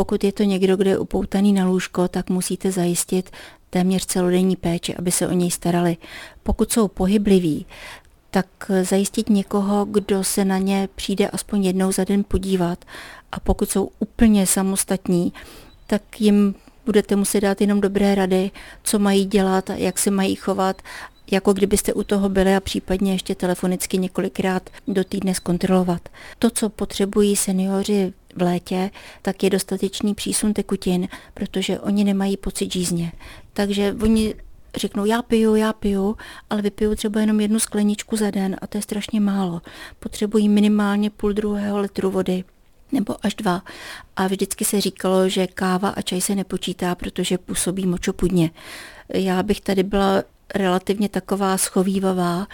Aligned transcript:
Pokud 0.00 0.24
je 0.24 0.32
to 0.32 0.42
někdo, 0.42 0.76
kdo 0.76 0.90
je 0.90 0.98
upoutaný 0.98 1.52
na 1.52 1.68
lůžko, 1.68 2.08
tak 2.08 2.30
musíte 2.30 2.72
zajistit 2.72 3.30
téměř 3.70 4.06
celodenní 4.06 4.56
péči, 4.56 4.94
aby 4.94 5.12
se 5.12 5.28
o 5.28 5.32
něj 5.32 5.50
starali. 5.50 5.96
Pokud 6.42 6.72
jsou 6.72 6.88
pohybliví, 6.88 7.66
tak 8.30 8.46
zajistit 8.82 9.28
někoho, 9.28 9.84
kdo 9.84 10.24
se 10.24 10.44
na 10.44 10.58
ně 10.58 10.88
přijde 10.94 11.28
aspoň 11.28 11.64
jednou 11.64 11.92
za 11.92 12.04
den 12.04 12.24
podívat 12.28 12.84
a 13.32 13.40
pokud 13.40 13.70
jsou 13.70 13.90
úplně 13.98 14.46
samostatní, 14.46 15.32
tak 15.86 16.20
jim 16.20 16.54
budete 16.86 17.16
muset 17.16 17.40
dát 17.40 17.60
jenom 17.60 17.80
dobré 17.80 18.14
rady, 18.14 18.50
co 18.82 18.98
mají 18.98 19.24
dělat, 19.24 19.70
jak 19.74 19.98
se 19.98 20.10
mají 20.10 20.34
chovat, 20.34 20.82
jako 21.30 21.52
kdybyste 21.52 21.92
u 21.92 22.02
toho 22.02 22.28
byli 22.28 22.56
a 22.56 22.60
případně 22.60 23.12
ještě 23.12 23.34
telefonicky 23.34 23.98
několikrát 23.98 24.70
do 24.88 25.04
týdne 25.04 25.34
zkontrolovat. 25.34 26.08
To, 26.38 26.50
co 26.50 26.68
potřebují 26.68 27.36
seniori 27.36 28.12
v 28.36 28.42
létě, 28.42 28.90
tak 29.22 29.42
je 29.42 29.50
dostatečný 29.50 30.14
přísun 30.14 30.52
tekutin, 30.52 31.08
protože 31.34 31.80
oni 31.80 32.04
nemají 32.04 32.36
pocit 32.36 32.72
žízně. 32.72 33.12
Takže 33.52 33.96
oni 34.02 34.34
řeknou, 34.76 35.04
já 35.04 35.22
piju, 35.22 35.54
já 35.54 35.72
piju, 35.72 36.16
ale 36.50 36.62
vypiju 36.62 36.94
třeba 36.94 37.20
jenom 37.20 37.40
jednu 37.40 37.58
skleničku 37.58 38.16
za 38.16 38.30
den 38.30 38.56
a 38.62 38.66
to 38.66 38.78
je 38.78 38.82
strašně 38.82 39.20
málo. 39.20 39.62
Potřebují 40.00 40.48
minimálně 40.48 41.10
půl 41.10 41.32
druhého 41.32 41.80
litru 41.80 42.10
vody 42.10 42.44
nebo 42.92 43.16
až 43.22 43.34
dva. 43.34 43.62
A 44.16 44.26
vždycky 44.26 44.64
se 44.64 44.80
říkalo, 44.80 45.28
že 45.28 45.46
káva 45.46 45.88
a 45.88 46.02
čaj 46.02 46.20
se 46.20 46.34
nepočítá, 46.34 46.94
protože 46.94 47.38
působí 47.38 47.86
močopudně. 47.86 48.50
Já 49.14 49.42
bych 49.42 49.60
tady 49.60 49.82
byla 49.82 50.22
relativně 50.54 51.08
taková 51.08 51.58
schovývavá 51.58 52.46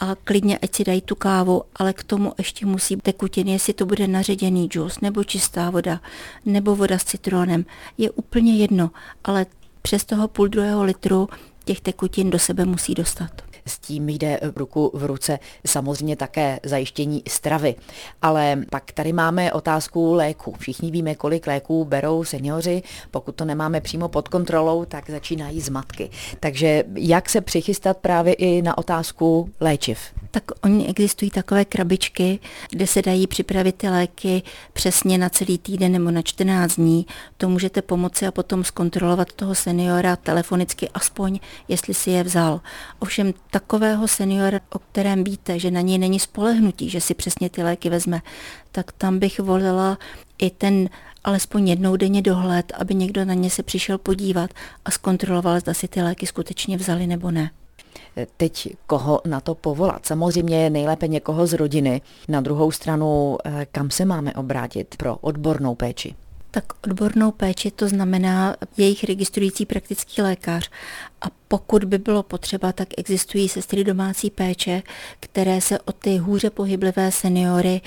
a 0.00 0.14
klidně 0.24 0.58
ať 0.58 0.74
si 0.74 0.84
dají 0.84 1.00
tu 1.00 1.14
kávu, 1.14 1.62
ale 1.76 1.92
k 1.92 2.02
tomu 2.02 2.32
ještě 2.38 2.66
musí 2.66 2.96
tekutiny, 2.96 3.52
jestli 3.52 3.72
to 3.72 3.86
bude 3.86 4.06
naředěný 4.06 4.66
džus, 4.68 5.00
nebo 5.00 5.24
čistá 5.24 5.70
voda, 5.70 6.00
nebo 6.46 6.76
voda 6.76 6.98
s 6.98 7.04
citronem. 7.04 7.64
Je 7.98 8.10
úplně 8.10 8.56
jedno, 8.56 8.90
ale 9.24 9.46
přes 9.82 10.04
toho 10.04 10.28
půl 10.28 10.48
druhého 10.48 10.84
litru 10.84 11.28
těch 11.64 11.80
tekutin 11.80 12.30
do 12.30 12.38
sebe 12.38 12.64
musí 12.64 12.94
dostat 12.94 13.49
s 13.66 13.78
tím 13.78 14.08
jde 14.08 14.40
ruku 14.56 14.90
v 14.94 15.04
ruce 15.04 15.38
samozřejmě 15.66 16.16
také 16.16 16.60
zajištění 16.62 17.22
stravy. 17.28 17.74
Ale 18.22 18.62
pak 18.70 18.92
tady 18.92 19.12
máme 19.12 19.52
otázku 19.52 20.14
léku. 20.14 20.54
Všichni 20.58 20.90
víme, 20.90 21.14
kolik 21.14 21.46
léků 21.46 21.84
berou 21.84 22.24
seniori. 22.24 22.82
Pokud 23.10 23.34
to 23.34 23.44
nemáme 23.44 23.80
přímo 23.80 24.08
pod 24.08 24.28
kontrolou, 24.28 24.84
tak 24.84 25.10
začínají 25.10 25.60
zmatky. 25.60 26.10
Takže 26.40 26.84
jak 26.94 27.28
se 27.28 27.40
přichystat 27.40 27.96
právě 27.96 28.34
i 28.34 28.62
na 28.62 28.78
otázku 28.78 29.50
léčiv? 29.60 29.98
Tak 30.30 30.44
oni 30.64 30.86
existují 30.86 31.30
takové 31.30 31.64
krabičky, 31.64 32.38
kde 32.70 32.86
se 32.86 33.02
dají 33.02 33.26
připravit 33.26 33.74
ty 33.74 33.88
léky 33.88 34.42
přesně 34.72 35.18
na 35.18 35.28
celý 35.28 35.58
týden 35.58 35.92
nebo 35.92 36.10
na 36.10 36.22
14 36.22 36.76
dní. 36.76 37.06
To 37.36 37.48
můžete 37.48 37.82
pomoci 37.82 38.26
a 38.26 38.30
potom 38.30 38.64
zkontrolovat 38.64 39.32
toho 39.32 39.54
seniora 39.54 40.16
telefonicky 40.16 40.88
aspoň, 40.88 41.38
jestli 41.68 41.94
si 41.94 42.10
je 42.10 42.22
vzal. 42.22 42.60
Ovšem 42.98 43.34
takového 43.50 44.08
seniora, 44.08 44.60
o 44.70 44.78
kterém 44.78 45.24
víte, 45.24 45.58
že 45.58 45.70
na 45.70 45.80
něj 45.80 45.98
není 45.98 46.20
spolehnutí, 46.20 46.90
že 46.90 47.00
si 47.00 47.14
přesně 47.14 47.50
ty 47.50 47.62
léky 47.62 47.90
vezme, 47.90 48.22
tak 48.72 48.92
tam 48.92 49.18
bych 49.18 49.40
volila 49.40 49.98
i 50.38 50.50
ten 50.50 50.88
alespoň 51.24 51.68
jednou 51.68 51.96
denně 51.96 52.22
dohled, 52.22 52.72
aby 52.78 52.94
někdo 52.94 53.24
na 53.24 53.34
ně 53.34 53.50
se 53.50 53.62
přišel 53.62 53.98
podívat 53.98 54.50
a 54.84 54.90
zkontroloval, 54.90 55.60
zda 55.60 55.74
si 55.74 55.88
ty 55.88 56.02
léky 56.02 56.26
skutečně 56.26 56.76
vzali 56.76 57.06
nebo 57.06 57.30
ne 57.30 57.50
teď 58.36 58.76
koho 58.86 59.20
na 59.24 59.40
to 59.40 59.54
povolat. 59.54 60.06
Samozřejmě 60.06 60.62
je 60.62 60.70
nejlépe 60.70 61.08
někoho 61.08 61.46
z 61.46 61.52
rodiny. 61.52 62.00
Na 62.28 62.40
druhou 62.40 62.70
stranu, 62.70 63.38
eh, 63.44 63.66
kam 63.72 63.90
se 63.90 64.04
máme 64.04 64.32
obrátit 64.32 64.94
pro 64.96 65.16
odbornou 65.16 65.74
péči? 65.74 66.14
Tak 66.50 66.64
odbornou 66.84 67.30
péči 67.30 67.70
to 67.70 67.88
znamená 67.88 68.56
jejich 68.76 69.04
registrující 69.04 69.66
praktický 69.66 70.22
lékař 70.22 70.70
a 71.20 71.26
pokud 71.48 71.84
by 71.84 71.98
bylo 71.98 72.22
potřeba, 72.22 72.72
tak 72.72 72.88
existují 72.96 73.48
sestry 73.48 73.84
domácí 73.84 74.30
péče, 74.30 74.82
které 75.20 75.60
se 75.60 75.78
o 75.78 75.92
ty 75.92 76.16
hůře 76.16 76.50
pohyblivé 76.50 77.12
seniory 77.12 77.80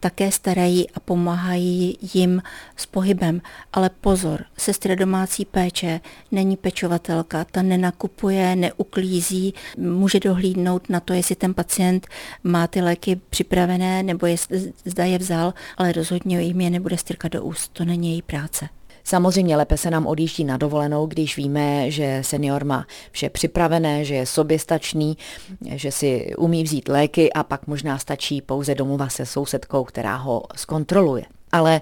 také 0.00 0.32
starají 0.32 0.90
a 0.90 1.00
pomáhají 1.00 1.98
jim 2.14 2.42
s 2.76 2.86
pohybem. 2.86 3.42
Ale 3.72 3.90
pozor, 4.00 4.44
sestra 4.58 4.94
domácí 4.94 5.44
péče 5.44 6.00
není 6.32 6.56
pečovatelka, 6.56 7.44
ta 7.44 7.62
nenakupuje, 7.62 8.56
neuklízí, 8.56 9.54
může 9.78 10.20
dohlídnout 10.20 10.88
na 10.88 11.00
to, 11.00 11.12
jestli 11.12 11.34
ten 11.34 11.54
pacient 11.54 12.06
má 12.44 12.66
ty 12.66 12.80
léky 12.80 13.20
připravené 13.30 14.02
nebo 14.02 14.26
je, 14.26 14.36
zda 14.84 15.04
je 15.04 15.18
vzal, 15.18 15.54
ale 15.76 15.92
rozhodně 15.92 16.42
jim 16.42 16.60
je 16.60 16.70
nebude 16.70 16.98
strkat 16.98 17.32
do 17.32 17.44
úst, 17.44 17.72
to 17.72 17.84
není 17.84 18.10
její 18.10 18.22
práce. 18.22 18.68
Samozřejmě 19.04 19.56
lépe 19.56 19.76
se 19.76 19.90
nám 19.90 20.06
odjíždí 20.06 20.44
na 20.44 20.56
dovolenou, 20.56 21.06
když 21.06 21.36
víme, 21.36 21.90
že 21.90 22.18
senior 22.24 22.64
má 22.64 22.86
vše 23.10 23.30
připravené, 23.30 24.04
že 24.04 24.14
je 24.14 24.26
soběstačný, 24.26 25.16
že 25.74 25.92
si 25.92 26.34
umí 26.38 26.62
vzít 26.64 26.88
léky 26.88 27.32
a 27.32 27.42
pak 27.42 27.66
možná 27.66 27.98
stačí 27.98 28.40
pouze 28.42 28.74
domluva 28.74 29.08
se 29.08 29.26
sousedkou, 29.26 29.84
která 29.84 30.16
ho 30.16 30.42
zkontroluje. 30.56 31.24
Ale 31.52 31.80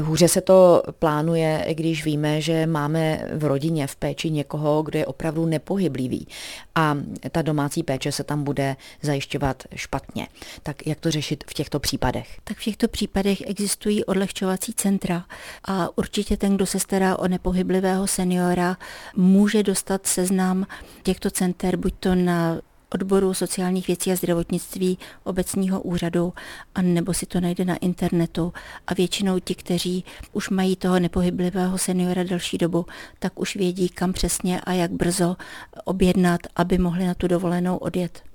hůře 0.00 0.28
se 0.28 0.40
to 0.40 0.82
plánuje, 0.98 1.66
když 1.74 2.04
víme, 2.04 2.40
že 2.40 2.66
máme 2.66 3.28
v 3.34 3.44
rodině 3.44 3.86
v 3.86 3.96
péči 3.96 4.30
někoho, 4.30 4.82
kdo 4.82 4.98
je 4.98 5.06
opravdu 5.06 5.46
nepohyblivý 5.46 6.28
a 6.74 6.96
ta 7.32 7.42
domácí 7.42 7.82
péče 7.82 8.12
se 8.12 8.24
tam 8.24 8.44
bude 8.44 8.76
zajišťovat 9.02 9.62
špatně. 9.74 10.28
Tak 10.62 10.86
jak 10.86 11.00
to 11.00 11.10
řešit 11.10 11.44
v 11.50 11.54
těchto 11.54 11.80
případech? 11.80 12.40
Tak 12.44 12.56
v 12.56 12.64
těchto 12.64 12.88
případech 12.88 13.42
existují 13.46 14.04
odlehčovací 14.04 14.72
centra 14.74 15.24
a 15.64 15.98
určitě 15.98 16.36
ten, 16.36 16.56
kdo 16.56 16.66
se 16.66 16.80
stará 16.80 17.18
o 17.18 17.28
nepohyblivého 17.28 18.06
seniora, 18.06 18.76
může 19.16 19.62
dostat 19.62 20.06
seznam 20.06 20.66
těchto 21.02 21.30
center 21.30 21.76
buď 21.76 21.94
to 22.00 22.14
na 22.14 22.58
odboru 22.94 23.34
sociálních 23.34 23.86
věcí 23.86 24.12
a 24.12 24.16
zdravotnictví 24.16 24.98
obecního 25.24 25.82
úřadu, 25.82 26.32
a 26.74 26.82
nebo 26.82 27.14
si 27.14 27.26
to 27.26 27.40
najde 27.40 27.64
na 27.64 27.76
internetu. 27.76 28.52
A 28.86 28.94
většinou 28.94 29.38
ti, 29.38 29.54
kteří 29.54 30.04
už 30.32 30.50
mají 30.50 30.76
toho 30.76 31.00
nepohyblivého 31.00 31.78
seniora 31.78 32.24
delší 32.24 32.58
dobu, 32.58 32.86
tak 33.18 33.40
už 33.40 33.56
vědí, 33.56 33.88
kam 33.88 34.12
přesně 34.12 34.60
a 34.60 34.72
jak 34.72 34.90
brzo 34.90 35.36
objednat, 35.84 36.40
aby 36.56 36.78
mohli 36.78 37.06
na 37.06 37.14
tu 37.14 37.28
dovolenou 37.28 37.76
odjet. 37.76 38.26